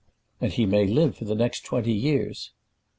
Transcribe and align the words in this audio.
"And 0.41 0.51
he 0.51 0.65
may 0.65 0.87
live 0.87 1.15
for 1.15 1.25
the 1.25 1.35
next 1.35 1.63
twenty 1.63 1.93
years." 1.93 2.53